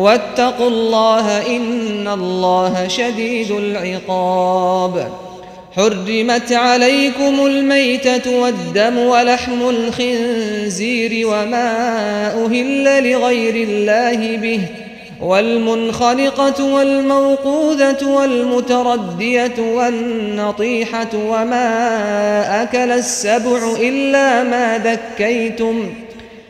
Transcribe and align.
واتقوا 0.00 0.68
الله 0.68 1.56
إن 1.56 2.08
الله 2.08 2.88
شديد 2.88 3.50
العقاب. 3.50 5.12
حرمت 5.76 6.52
عليكم 6.52 7.46
الميتة 7.46 8.40
والدم 8.40 8.98
ولحم 8.98 9.68
الخنزير 9.68 11.26
وما 11.26 11.72
أهل 12.44 13.10
لغير 13.12 13.68
الله 13.68 14.36
به 14.36 14.60
والمنخنقة 15.20 16.64
والموقوذة 16.64 18.06
والمتردية 18.06 19.54
والنطيحة 19.58 21.10
وما 21.14 22.62
أكل 22.62 22.90
السبع 22.90 23.72
إلا 23.80 24.42
ما 24.42 24.78
ذكيتم 24.78 25.92
ۖ. 26.06 26.09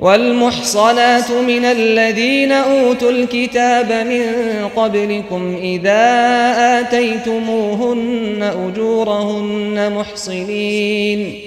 والمحصنات 0.00 1.30
من 1.30 1.64
الذين 1.64 2.52
أوتوا 2.52 3.10
الكتاب 3.10 3.92
من 3.92 4.22
قبلكم 4.76 5.56
إذا 5.62 6.04
آتيتموهن 6.80 8.52
أجورهن 8.68 9.92
محصنين 9.92 11.40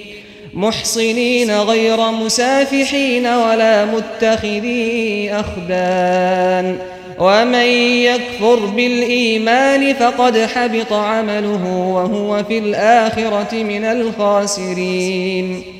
محصنين 0.54 1.50
غير 1.50 2.10
مسافحين 2.10 3.26
ولا 3.26 3.84
متخذي 3.84 5.30
أخدان. 5.32 6.76
ومن 7.18 7.66
يكفر 8.04 8.66
بالإيمان 8.66 9.94
فقد 9.94 10.38
حبط 10.38 10.92
عمله 10.92 11.66
وهو 11.66 12.44
في 12.44 12.58
الآخرة 12.58 13.62
من 13.62 13.84
الخاسرين. 13.84 15.79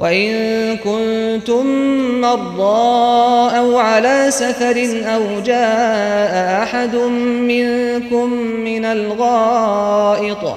وإن 0.00 0.76
كنتم 0.76 1.66
مرضى 2.20 3.58
أو 3.58 3.78
على 3.78 4.26
سفر 4.28 4.88
أو 5.14 5.40
جاء 5.46 6.62
أحد 6.62 6.96
منكم 6.96 8.32
من 8.64 8.84
الغائط 8.84 10.56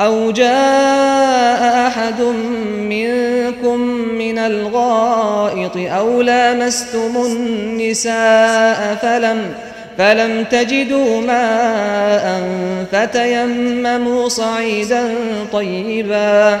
أو 0.00 0.30
جاء 0.30 1.86
أحد 1.86 2.20
منكم 2.78 3.80
من 4.18 4.38
الغائط 4.38 5.76
أو 5.76 6.22
لامستم 6.22 7.16
النساء 7.26 8.98
فلم 9.02 9.54
فلم 9.98 10.44
تجدوا 10.44 11.20
ماء 11.20 12.42
فتيمموا 12.92 14.28
صعيدا 14.28 15.14
طيبا 15.52 16.60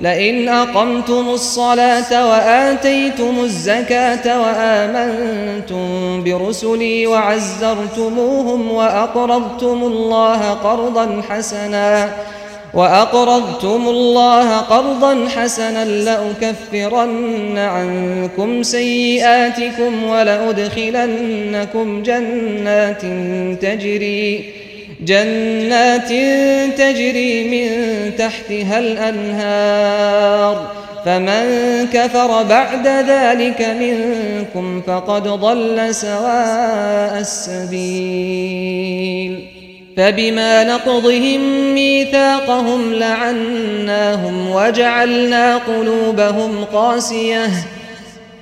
لئن 0.00 0.48
أقمتم 0.48 1.28
الصلاة 1.28 2.28
وآتيتم 2.30 3.34
الزكاة 3.42 4.40
وآمنتم 4.42 6.22
برسلي 6.24 7.06
وعزرتموهم 7.06 8.72
وأقرضتم 8.72 9.82
الله 9.82 10.50
قرضا 10.50 11.22
حسنا 11.28 12.10
وأقرضتم 12.74 13.88
الله 13.88 14.56
قرضا 14.56 15.28
حسنا 15.36 15.84
لأكفرن 15.84 17.58
عنكم 17.58 18.62
سيئاتكم 18.62 20.04
ولأدخلنكم 20.04 22.02
جنات 22.02 23.02
تجري 23.62 24.65
جنات 25.00 26.08
تجري 26.78 27.44
من 27.44 27.70
تحتها 28.16 28.78
الأنهار. 28.78 30.70
فمن 31.04 31.44
كفر 31.92 32.42
بعد 32.42 32.86
ذلك 32.86 33.76
منكم 33.80 34.82
فقد 34.86 35.22
ضل 35.22 35.94
سواء 35.94 37.20
السبيل. 37.20 39.40
فبما 39.96 40.64
نقضهم 40.64 41.74
ميثاقهم 41.74 42.94
لعناهم 42.94 44.50
وجعلنا 44.50 45.56
قلوبهم 45.56 46.64
قاسية. 46.64 47.50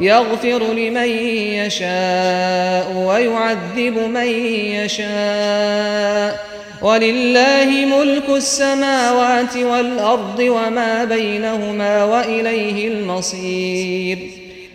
يغفر 0.00 0.72
لمن 0.72 1.08
يشاء 1.54 2.92
ويعذب 2.96 3.98
من 3.98 4.26
يشاء. 4.74 6.48
ولله 6.82 7.86
ملك 7.98 8.28
السماوات 8.28 9.56
والأرض 9.56 10.38
وما 10.38 11.04
بينهما 11.04 12.04
وإليه 12.04 12.88
المصير. 12.88 14.18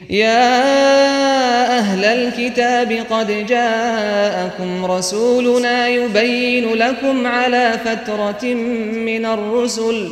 يا 0.10 0.64
أهل 1.80 2.06
الكتاب 2.06 3.06
قد 3.10 3.46
جاءكم 3.48 4.86
رسولنا 4.86 5.88
يبين 5.88 6.74
لكم 6.74 7.28
على 7.28 7.80
فترة 7.86 8.54
من 8.94 9.26
الرسل 9.26 10.10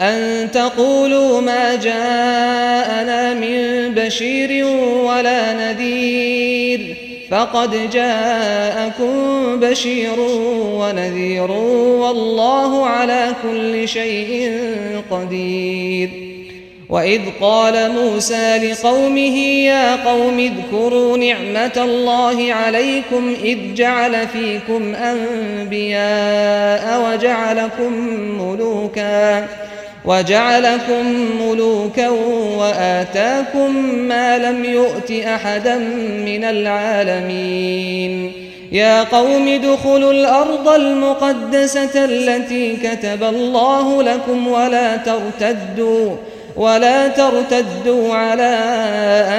أن 0.00 0.50
تقولوا 0.50 1.40
ما 1.40 1.74
جاءنا 1.74 3.34
من 3.34 3.94
بشير 3.94 4.66
ولا 5.04 5.52
نذير 5.52 6.96
فقد 7.30 7.90
جاءكم 7.90 9.12
بشير 9.60 10.20
ونذير 10.60 11.50
والله 11.50 12.86
على 12.86 13.28
كل 13.42 13.88
شيء 13.88 14.52
قدير. 15.10 16.10
وإذ 16.88 17.20
قال 17.40 17.92
موسى 17.92 18.58
لقومه 18.58 19.38
يا 19.38 20.04
قوم 20.04 20.38
اذكروا 20.38 21.18
نعمة 21.18 21.72
الله 21.76 22.52
عليكم 22.52 23.34
إذ 23.44 23.58
جعل 23.74 24.28
فيكم 24.28 24.94
أنبياء 24.94 26.04
وجعلكم 27.12 27.92
ملوكاً. 28.40 29.65
وجعلكم 30.06 31.30
ملوكا 31.42 32.08
وآتاكم 32.58 33.76
ما 33.94 34.38
لم 34.38 34.64
يؤت 34.64 35.10
أحدا 35.10 35.78
من 36.26 36.44
العالمين. 36.44 38.32
يا 38.72 39.02
قوم 39.02 39.48
ادخلوا 39.48 40.12
الأرض 40.12 40.68
المقدسة 40.68 42.04
التي 42.04 42.76
كتب 42.76 43.22
الله 43.22 44.02
لكم 44.02 44.48
ولا 44.48 44.96
ترتدوا 44.96 46.16
ولا 46.56 47.08
ترتدوا 47.08 48.14
على 48.14 48.58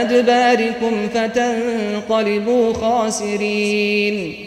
أدباركم 0.01 1.07
فتنقلبوا 1.13 2.73
خاسرين. 2.73 4.46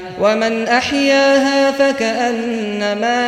ومن 0.21 0.67
أحياها 0.67 1.71
فكأنما 1.71 3.19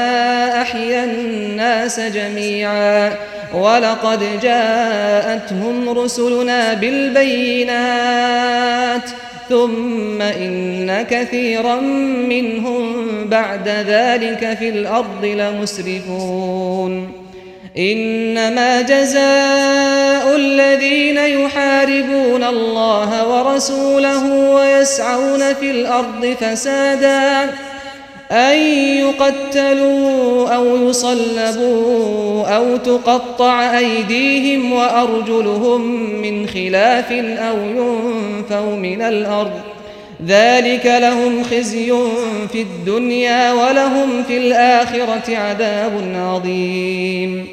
أحيا 0.61 1.03
الناس 1.03 1.99
جميعا 1.99 3.13
ولقد 3.53 4.39
جاءتهم 4.41 5.89
رسلنا 5.89 6.73
بالبينات 6.73 7.83
ثم 9.49 10.21
إن 10.21 11.01
كثيرا 11.01 11.75
منهم 12.29 13.05
بعد 13.29 13.67
ذلك 13.67 14.57
في 14.59 14.69
الأرض 14.69 15.25
لمسرفون 15.25 17.22
إنما 17.77 18.81
جزاء 18.81 20.35
الذين 20.35 21.17
يحاربون 21.17 22.43
الله 22.43 23.27
ورسوله 23.27 24.51
ويسعون 24.53 25.53
في 25.53 25.71
الأرض 25.71 26.35
فسادا 26.39 27.53
أن 28.31 28.57
يقتلوا 28.97 30.49
أو 30.49 30.89
يصلبوا 30.89 32.47
أو 32.47 32.77
تقطع 32.77 33.77
أيديهم 33.77 34.73
وأرجلهم 34.73 35.81
من 36.21 36.47
خلاف 36.47 37.11
أو 37.11 37.57
ينفوا 37.57 38.75
من 38.75 39.01
الأرض. 39.01 39.61
ذلك 40.27 40.85
لهم 40.85 41.43
خزي 41.43 41.93
في 42.51 42.61
الدنيا 42.61 43.53
ولهم 43.53 44.23
في 44.23 44.37
الآخرة 44.37 45.37
عذاب 45.37 45.91
عظيم. 46.15 47.52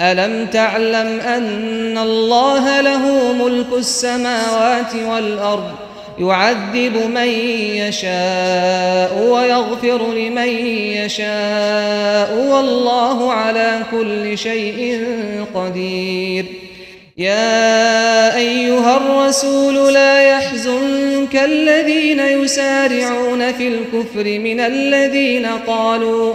ألم 0.00 0.46
تعلم 0.46 1.20
أن 1.20 1.98
الله 1.98 2.80
له 2.80 3.32
ملك 3.32 3.66
السماوات 3.72 4.94
والأرض 5.08 5.74
يعذب 6.18 6.96
من 7.14 7.28
يشاء 7.78 9.28
ويغفر 9.30 10.12
لمن 10.12 10.48
يشاء 11.04 12.46
والله 12.50 13.32
على 13.32 13.80
كل 13.90 14.38
شيء 14.38 15.04
قدير. 15.54 16.44
يا 17.16 18.36
أيها 18.36 18.96
الرسول 18.96 19.94
لا 19.94 20.22
يحزنك 20.30 21.36
الذين 21.36 22.20
يسارعون 22.20 23.52
في 23.52 23.68
الكفر 23.68 24.38
من 24.38 24.60
الذين 24.60 25.46
قالوا 25.46 26.34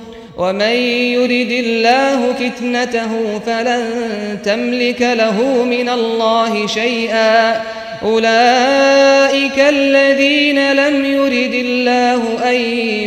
ومن 0.37 0.75
يرد 1.13 1.51
الله 1.51 2.33
فتنته 2.33 3.39
فلن 3.45 3.83
تملك 4.45 5.01
له 5.01 5.63
من 5.63 5.89
الله 5.89 6.67
شيئا. 6.67 7.61
أولئك 8.03 9.59
الذين 9.59 10.73
لم 10.73 11.05
يرد 11.05 11.53
الله 11.53 12.49
أن 12.49 12.55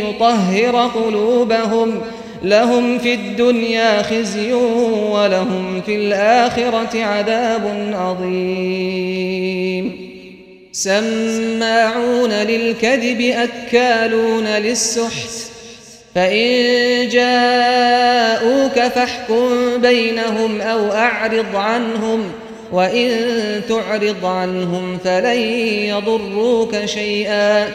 يطهر 0.05 0.91
قلوبهم. 0.95 2.01
لهم 2.43 2.99
في 2.99 3.13
الدنيا 3.13 4.01
خزي 4.01 4.53
ولهم 5.11 5.81
في 5.85 5.95
الآخرة 5.95 7.03
عذاب 7.03 7.93
عظيم. 7.93 9.91
سماعون 10.71 12.31
للكذب 12.31 13.21
أكالون 13.21 14.47
للسحت. 14.47 15.44
فإن 16.15 17.09
جاءوك 17.09 18.79
فاحكم 18.93 19.77
بينهم 19.77 20.61
أو 20.61 20.91
أعرض 20.91 21.55
عنهم 21.55 22.31
وإن 22.71 23.11
تعرض 23.69 24.25
عنهم 24.25 24.97
فلن 24.97 25.39
يضروك 25.89 26.85
شيئا 26.85 27.67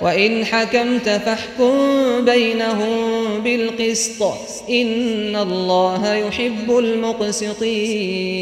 وإن 0.00 0.44
حكمت 0.44 1.08
فاحكم 1.08 1.74
بينهم 2.24 3.40
بالقسط 3.40 4.22
إن 4.70 5.36
الله 5.36 6.14
يحب 6.14 6.78
المقسطين 6.78 8.38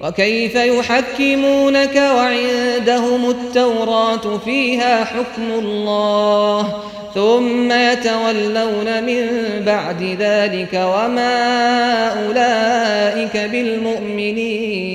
وكيف 0.00 0.54
يحكمونك 0.54 1.96
وعندهم 1.96 3.30
التوراة 3.30 4.38
فيها 4.44 5.04
حكم 5.04 5.50
الله 5.58 6.74
ثم 7.14 7.72
يتولون 7.72 9.02
من 9.02 9.26
بعد 9.66 10.16
ذلك 10.20 10.74
وما 10.74 12.08
أولئك 12.08 13.36
بالمؤمنين. 13.36 14.90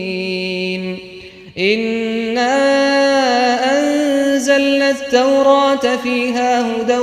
إنا 1.60 2.56
أنزلنا 3.80 4.90
التوراة 4.90 5.96
فيها 6.04 6.62
هدى 6.62 6.98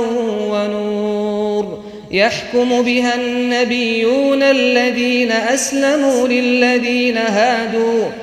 ونور. 0.49 1.83
يحكم 2.11 2.81
بها 2.81 3.15
النبيون 3.15 4.43
الذين 4.43 5.31
أسلموا 5.31 6.27
للذين 6.27 7.17
هادوا. 7.17 8.22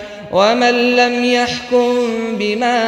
ومن 0.31 0.95
لم 0.95 1.25
يحكم 1.25 2.07
بما 2.39 2.79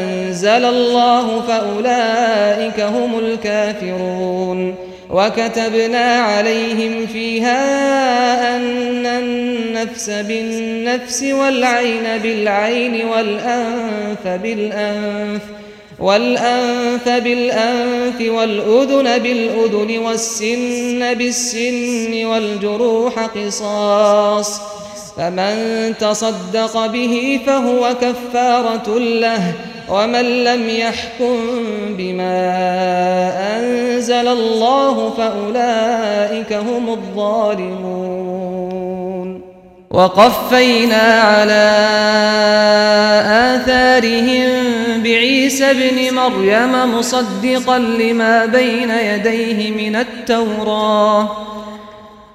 أنزل 0.00 0.64
الله 0.64 1.40
فأولئك 1.40 2.80
هم 2.80 3.18
الكافرون 3.18 4.74
وكتبنا 5.10 6.14
عليهم 6.22 7.06
فيها 7.06 8.56
أن 8.56 9.06
النفس 9.06 10.10
بالنفس 10.10 11.22
والعين 11.22 12.18
بالعين 12.22 13.06
والأنف 13.06 14.26
بالأنف 14.42 15.42
والأنف 15.98 17.08
بالأنف 17.08 18.20
والأذن 18.20 19.18
بالأذن 19.18 19.98
والسن 19.98 21.14
بالسن 21.14 22.24
والجروح 22.24 23.18
قصاص 23.18 24.60
فمن 25.16 25.94
تصدق 26.00 26.86
به 26.86 27.40
فهو 27.46 27.94
كفارة 28.00 28.98
له 28.98 29.52
ومن 29.90 30.44
لم 30.44 30.68
يحكم 30.68 31.36
بما 31.98 32.52
أنزل 33.58 34.28
الله 34.28 35.10
فأولئك 35.10 36.52
هم 36.52 36.88
الظالمون. 36.90 38.54
وقفينا 39.90 41.20
على 41.20 41.70
آثارهم 43.54 44.50
بعيسى 45.02 45.70
ابن 45.70 46.14
مريم 46.14 46.98
مصدقا 46.98 47.78
لما 47.78 48.46
بين 48.46 48.90
يديه 48.90 49.70
من 49.70 49.96
التوراه. 49.96 51.53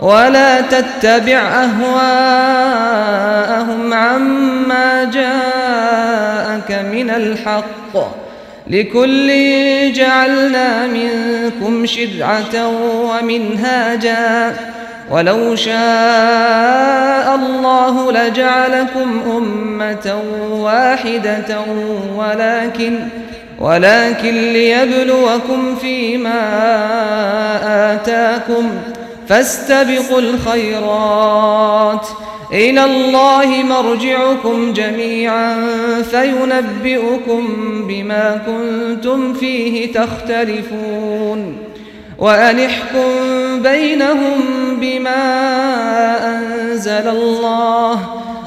ولا 0.00 0.60
تتبع 0.60 1.38
أهواءهم 1.64 1.94
عما 3.94 5.04
جاءك 5.04 6.72
من 6.92 7.10
الحق. 7.10 8.20
لكل 8.66 9.28
جعلنا 9.92 10.86
منكم 10.86 11.86
شرعة 11.86 12.68
ومنهاجا. 13.02 14.56
ولو 15.10 15.56
شاء 15.56 17.34
الله 17.34 18.12
لجعلكم 18.12 19.22
أمة 19.36 20.22
واحدة 20.50 21.60
ولكن 22.16 22.98
ولكن 23.58 24.52
ليبلوكم 24.52 25.76
فيما 25.76 26.40
آتاكم. 27.94 28.70
فاستبقوا 29.30 30.20
الخيرات. 30.20 32.06
إلى 32.52 32.84
الله 32.84 33.46
مرجعكم 33.46 34.72
جميعا 34.72 35.56
فينبئكم 36.10 37.48
بما 37.88 38.40
كنتم 38.46 39.34
فيه 39.34 39.92
تختلفون. 39.92 41.58
وأنحكم 42.18 43.10
بينهم 43.62 44.40
بما 44.80 45.22
أنزل 46.28 47.08
الله 47.08 48.00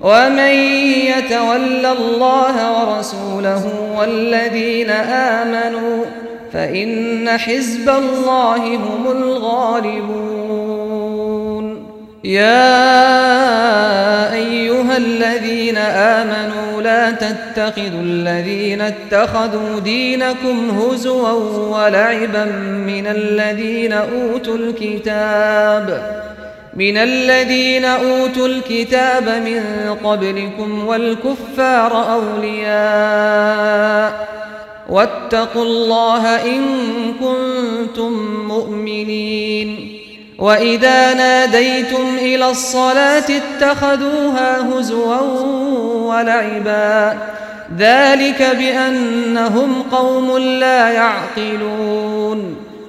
ومن 0.00 0.54
يتول 1.18 1.86
الله 1.86 2.56
ورسوله 2.72 3.64
والذين 3.98 4.90
آمنوا 4.90 6.04
فإن 6.52 7.28
حزب 7.38 7.88
الله 7.88 8.76
هم 8.76 9.10
الغالبون. 9.10 10.58
يا 12.24 12.72
أيها 14.34 14.96
الذين 14.96 15.76
آمنوا 15.76 16.82
لا 16.82 17.10
تتخذوا 17.10 18.02
الذين 18.02 18.80
اتخذوا 18.80 19.80
دينكم 19.80 20.70
هزوا 20.70 21.32
ولعبا 21.76 22.44
من 22.86 23.06
الذين 23.06 23.92
أوتوا 23.92 24.56
الكتاب 24.56 26.18
من 26.78 26.96
الذين 26.96 27.84
أوتوا 27.84 28.46
الكتاب 28.46 29.28
من 29.28 29.62
قبلكم 30.04 30.86
والكفار 30.86 32.12
أولياء 32.12 33.58
واتقوا 34.88 35.62
الله 35.64 36.26
إن 36.26 36.64
كنتم 37.20 38.12
مؤمنين 38.48 39.98
وإذا 40.38 41.14
ناديتم 41.14 42.16
إلى 42.18 42.50
الصلاة 42.50 43.24
اتخذوها 43.30 44.68
هزوا 44.72 45.20
ولعبا 46.14 47.18
ذلك 47.78 48.56
بأنهم 48.58 49.82
قوم 49.92 50.38
لا 50.38 50.90
يعقلون 50.90 52.67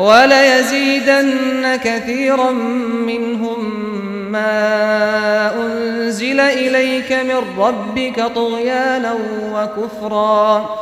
وليزيدن 0.00 1.76
كثيرا 1.84 2.50
منهم 3.06 3.70
ما 4.32 5.52
أنزل 5.56 6.40
إليك 6.40 7.12
من 7.12 7.44
ربك 7.58 8.22
طغيانا 8.34 9.14
وكفرا 9.52 10.76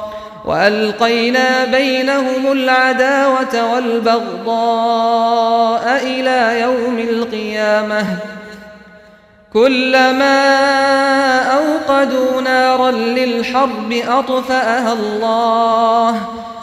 وألقينا 0.44 1.64
بينهم 1.64 2.52
العداوة 2.52 3.72
والبغضاء 3.72 5.16
إلى 6.02 6.61
يوم 6.61 6.98
القيامة 6.98 8.04
كلما 9.52 10.38
أوقدوا 11.42 12.40
نارا 12.40 12.90
للحرب 12.90 13.92
أطفأها 14.09 14.92
الله 14.92 16.20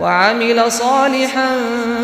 وعمل 0.00 0.72
صالحا 0.72 1.48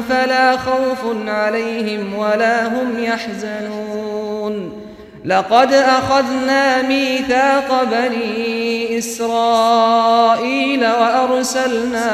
فلا 0.09 0.57
خوف 0.57 1.29
عليهم 1.29 2.15
ولا 2.15 2.67
هم 2.67 3.05
يحزنون. 3.05 4.83
لقد 5.25 5.73
أخذنا 5.73 6.83
ميثاق 6.83 7.85
بني 7.85 8.99
إسرائيل 8.99 10.87
وأرسلنا 10.87 12.11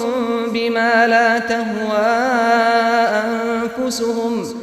بما 0.54 1.08
لا 1.08 1.40
تهوى 1.40 2.08
أنفسهم 3.24 4.63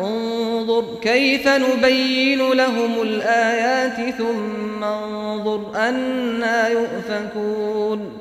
انظر 0.00 0.84
كيف 1.02 1.48
نبين 1.48 2.50
لهم 2.52 3.02
الآيات 3.02 4.14
ثم 4.14 4.84
انظر 4.84 5.60
أنا 5.76 6.68
يؤفكون 6.68 8.12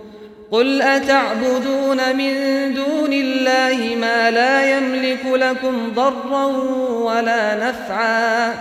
قل 0.51 0.81
أتعبدون 0.81 2.15
من 2.17 2.33
دون 2.73 3.13
الله 3.13 3.95
ما 3.95 4.31
لا 4.31 4.77
يملك 4.77 5.25
لكم 5.25 5.91
ضرا 5.95 6.45
ولا 7.03 7.69
نفعا 7.69 8.53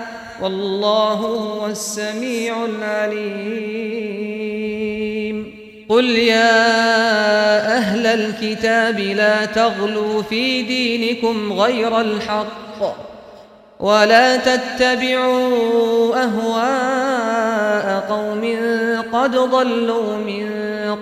والله 0.43 1.15
هو 1.15 1.67
السميع 1.67 2.65
العليم 2.65 4.29
قل 5.89 6.05
يا 6.05 6.59
أهل 7.77 8.07
الكتاب 8.07 9.01
لا 9.01 9.45
تغلوا 9.45 10.23
في 10.23 10.63
دينكم 10.63 11.53
غير 11.53 12.01
الحق 12.01 13.08
ولا 13.81 14.37
تتبعوا 14.37 16.17
أهواء 16.25 18.07
قوم 18.11 18.57
قد 19.13 19.37
ضلوا 19.37 20.17
من 20.17 20.49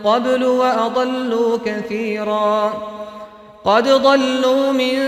قبل 0.04 0.44
وأضلوا 0.44 1.58
كثيرا. 1.64 2.72
قد 3.64 3.88
ضلوا 3.88 4.72
من 4.72 4.98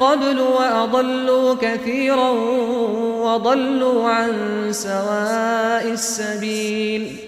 قبل 0.00 0.40
وأضلوا 0.40 1.54
كثيرا 1.54 2.30
وضلوا 3.20 4.08
عن 4.08 4.32
سواء 4.70 5.84
السبيل. 5.92 7.27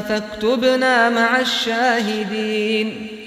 فاكتبنا 0.00 1.10
مع 1.10 1.40
الشاهدين 1.40 3.18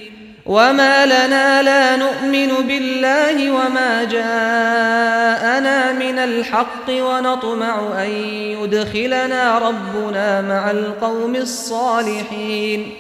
وما 0.45 1.06
لنا 1.06 1.62
لا 1.62 1.95
نؤمن 1.95 2.68
بالله 2.68 3.52
وما 3.52 4.04
جاءنا 4.04 5.91
من 5.91 6.20
الحق 6.20 6.89
ونطمع 6.89 8.04
أن 8.04 8.10
يدخلنا 8.62 9.58
ربنا 9.58 10.41
مع 10.41 10.72
القوم 10.72 11.36
الصالحين 11.36 12.91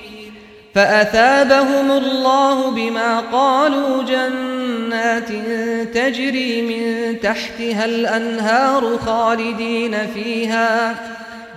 فأثابهم 0.75 1.91
الله 1.91 2.71
بما 2.71 3.19
قالوا 3.19 4.03
جنات 4.03 5.29
تجري 5.93 6.61
من 6.61 7.15
تحتها 7.19 7.85
الأنهار 7.85 8.97
خالدين 8.97 10.07
فيها 10.13 10.95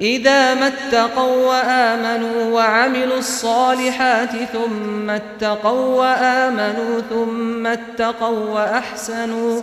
إذا 0.00 0.54
ما 0.54 0.66
اتقوا 0.66 1.46
وآمنوا 1.46 2.52
وعملوا 2.52 3.18
الصالحات 3.18 4.30
ثم 4.52 5.10
اتقوا 5.10 5.96
وآمنوا 5.96 7.00
ثم 7.10 7.66
اتقوا 7.66 8.50
وأحسنوا 8.50 9.60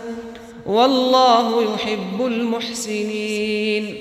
والله 0.66 1.74
يحب 1.74 2.26
المحسنين. 2.26 3.94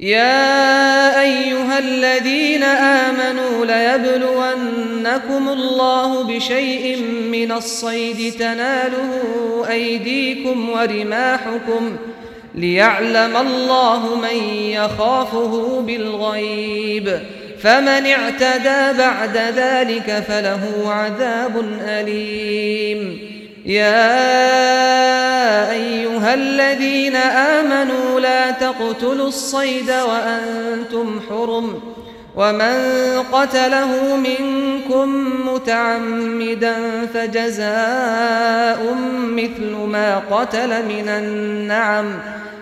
يا 0.00 1.20
أيها 1.20 1.78
الذين 1.78 2.62
آمنوا 2.62 3.64
ليبلونكم 3.66 5.48
الله 5.48 6.22
بشيء 6.24 7.02
من 7.32 7.52
الصيد 7.52 8.32
تناله 8.32 9.22
أيديكم 9.70 10.70
ورماحكم 10.70 11.96
ۖ 12.12 12.15
ليعلم 12.56 13.36
الله 13.36 14.14
من 14.14 14.36
يخافه 14.54 15.80
بالغيب. 15.80 17.20
فمن 17.62 18.06
اعتدى 18.06 18.98
بعد 18.98 19.36
ذلك 19.36 20.24
فله 20.28 20.92
عذاب 20.92 21.64
أليم. 21.80 23.18
يا 23.66 24.10
أيها 25.70 26.34
الذين 26.34 27.16
آمنوا 27.16 28.20
لا 28.20 28.50
تقتلوا 28.50 29.28
الصيد 29.28 29.90
وأنتم 29.90 31.20
حرم. 31.28 31.80
ومن 32.36 32.74
قتله 33.32 34.16
منكم 34.16 35.24
متعمدا 35.54 36.76
فجزاء 37.14 38.96
مثل 39.30 39.72
ما 39.86 40.18
قتل 40.30 40.68
من 40.68 41.08
النعم. 41.08 42.06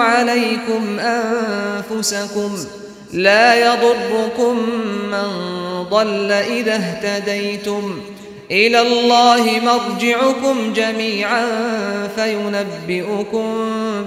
عليكم 0.00 0.98
أنفسكم 0.98 2.58
لا 3.12 3.54
يضركم 3.54 4.56
من 5.10 5.28
ضل 5.90 6.32
إذا 6.32 6.74
اهتديتم 6.74 8.00
إلى 8.50 8.80
الله 8.80 9.60
مرجعكم 9.64 10.72
جميعا 10.72 11.46
فينبئكم 12.16 13.54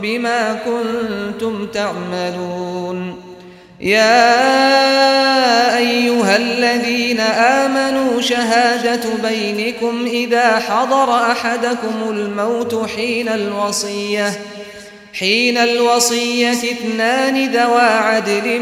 بما 0.01 0.59
كنتم 0.65 1.67
تعملون. 1.67 3.15
يا 3.81 4.57
أيها 5.77 6.35
الذين 6.35 7.19
آمنوا 7.19 8.21
شهادة 8.21 9.29
بينكم 9.29 10.05
إذا 10.05 10.59
حضر 10.59 11.15
أحدكم 11.15 12.09
الموت 12.09 12.89
حين 12.95 13.29
الوصية 13.29 14.33
حين 15.19 15.57
الوصية 15.57 16.51
اثنان 16.51 17.51
ذوى 17.51 17.81
عدل 17.81 18.61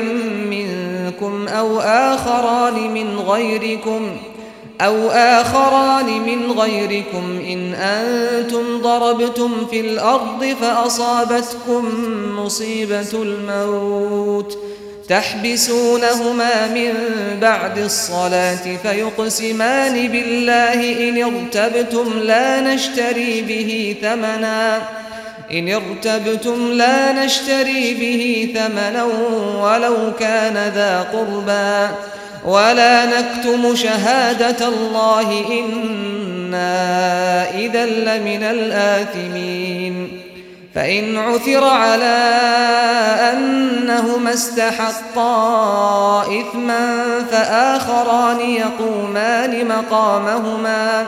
منكم 0.49 1.47
أو 1.47 1.79
آخران 1.79 2.93
من 2.93 3.19
غيركم 3.19 4.17
ۖ 4.29 4.33
أو 4.81 5.09
آخران 5.09 6.05
من 6.05 6.51
غيركم 6.51 7.41
إن 7.47 7.73
أنتم 7.73 8.81
ضربتم 8.81 9.67
في 9.71 9.79
الأرض 9.79 10.55
فأصابتكم 10.61 11.85
مصيبة 12.39 13.13
الموت 13.13 14.57
تحبسونهما 15.09 16.67
من 16.67 16.93
بعد 17.41 17.77
الصلاة 17.77 18.77
فيقسمان 18.83 20.07
بالله 20.07 21.09
إن 21.09 21.23
ارتبتم 21.23 22.19
لا 22.19 22.61
نشتري 22.73 23.41
به 23.41 23.95
ثمنا 24.01 24.81
إن 25.51 25.69
ارتبتم 25.69 26.71
لا 26.71 27.25
نشتري 27.25 27.93
به 27.93 28.53
ثمنا 28.55 29.03
ولو 29.63 29.95
كان 30.19 30.53
ذا 30.53 31.07
قربى 31.13 31.95
ولا 32.45 33.05
نكتم 33.05 33.75
شهادة 33.75 34.67
الله 34.67 35.45
إنا 35.49 36.69
إذا 37.55 37.85
لمن 37.85 38.43
الآثمين. 38.43 40.23
فإن 40.75 41.17
عثر 41.17 41.63
على 41.63 42.29
أنهما 43.33 44.33
استحقا 44.33 46.21
إثما 46.21 47.05
فآخران 47.31 48.39
يقومان 48.39 49.67
مقامهما 49.67 51.07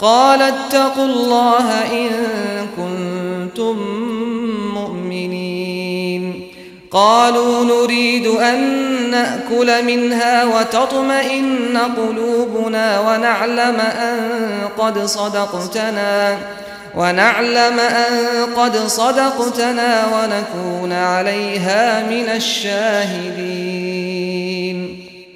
قال 0.00 0.42
اتقوا 0.42 1.04
الله 1.04 1.68
إن 1.92 2.10
كنتم 2.76 3.76
مؤمنين. 4.74 6.46
قالوا 6.90 7.64
نريد 7.64 8.26
أن 8.26 8.60
نأكل 9.10 9.84
منها 9.84 10.44
وتطمئن 10.44 11.78
قلوبنا 11.96 13.00
ونعلم 13.00 13.80
أن 13.80 14.18
قد 14.78 14.98
صدقتنا 15.04 16.38
ونعلم 16.96 17.80
أن 17.80 18.46
قد 18.56 18.76
صدقتنا 18.76 20.06
ونكون 20.06 20.92
عليها 20.92 22.02
من 22.02 22.28
الشاهدين. 22.36 23.90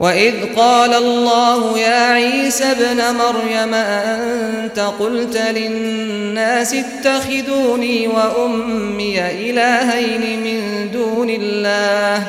وإذ 0.00 0.34
قال 0.56 0.94
الله 0.94 1.78
يا 1.78 2.12
عيسى 2.12 2.64
ابن 2.64 3.02
مريم 3.14 3.74
أنت 3.74 4.80
قلت 5.00 5.36
للناس 5.36 6.74
اتخذوني 6.74 8.08
وأمي 8.08 9.20
إلهين 9.20 10.40
من 10.44 10.90
دون 10.92 11.30
الله 11.30 12.26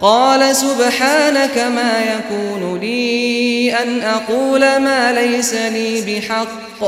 قال 0.00 0.56
سبحانك 0.56 1.58
ما 1.58 2.00
يكون 2.14 2.78
لي 2.80 3.74
أن 3.82 4.02
أقول 4.02 4.60
ما 4.60 5.12
ليس 5.12 5.54
لي 5.54 6.00
بحق 6.00 6.82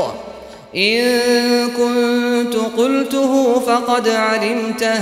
إن 0.75 1.19
كنت 1.77 2.55
قلته 2.77 3.59
فقد 3.59 4.09
علمته 4.09 5.01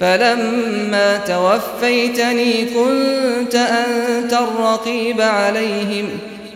فلما 0.00 1.16
توفيتني 1.16 2.64
كنت 2.64 3.54
أنت 3.54 4.32
الرقيب 4.32 5.20
عليهم 5.20 6.08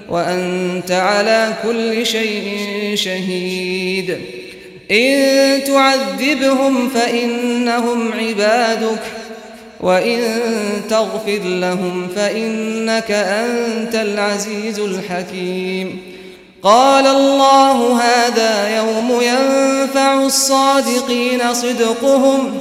وأنت 0.08 0.90
على 0.90 1.52
كل 1.62 2.06
شيء 2.06 2.58
شهيد. 2.94 4.18
إن 4.90 5.64
تعذبهم 5.64 6.88
فإنهم 6.88 8.12
عبادك 8.12 9.02
وإن 9.80 10.20
تغفر 10.90 11.40
لهم 11.44 12.08
فإنك 12.16 13.10
أنت 13.10 13.94
العزيز 13.94 14.78
الحكيم. 14.78 15.98
قال 16.62 17.06
الله 17.06 18.00
هذا 18.02 18.76
يوم 18.76 19.20
ينفع 19.22 20.22
الصادقين 20.22 21.54
صدقهم 21.54 22.60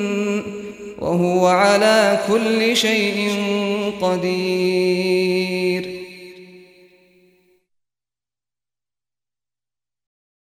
وهو 1.01 1.47
على 1.47 2.19
كل 2.27 2.77
شيء 2.77 3.35
قدير. 4.01 5.60